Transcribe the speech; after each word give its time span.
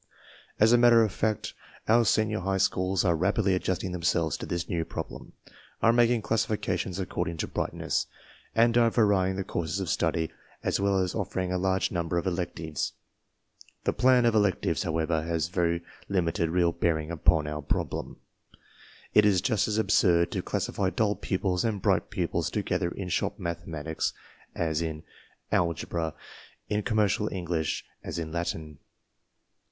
As 0.59 0.73
a 0.73 0.79
matter 0.79 1.03
of 1.03 1.11
fact, 1.13 1.53
our 1.87 2.03
senior 2.05 2.39
high 2.39 2.57
schools 2.57 3.05
ar 3.05 3.13
e 3.13 3.17
rapidly 3.19 3.53
Adjusting 3.53 3.91
themselves 3.91 4.35
to 4.37 4.47
this 4.47 4.67
new 4.67 4.83
problem! 4.83 5.33
are. 5.79 5.91
ma^ag 5.91 6.23
classifications 6.23 6.97
according 6.97 7.37
to 7.37 7.47
brightness^ 7.47 8.07
and 8.55 8.75
are 8.79 8.89
varying 8.89 9.35
the 9.35 9.43
courses 9.43 9.79
of 9.79 9.89
study 9.91 10.31
as 10.63 10.79
well 10.79 10.97
as 10.97 11.13
offering 11.13 11.51
a 11.53 11.57
large 11.59 11.91
number 11.91 12.17
of 12.17 12.25
elective^ 12.25 12.93
The 13.83 13.93
plan 13.93 14.25
of 14.25 14.33
electives, 14.33 14.81
however, 14.81 15.21
has 15.21 15.49
very 15.49 15.83
little 16.09 16.47
real 16.47 16.71
bearing 16.71 17.11
upon 17.11 17.45
our 17.45 17.61
problem. 17.61 18.17
It 19.13 19.23
is 19.23 19.39
just 19.39 19.67
as 19.67 19.77
absurd 19.77 20.31
to 20.31 20.41
classify 20.41 20.89
dull 20.89 21.15
pupils 21.15 21.63
and 21.63 21.79
bright 21.79 22.09
pupils 22.09 22.49
to 22.49 22.63
gether 22.63 22.89
in 22.89 23.09
shop 23.09 23.37
mathematics 23.37 24.13
as 24.55 24.81
in 24.81 25.03
algebra, 25.51 26.15
in 26.69 26.81
commercial 26.81 27.31
English 27.31 27.85
as 28.03 28.17
in 28.17 28.31
Latin. 28.31 28.79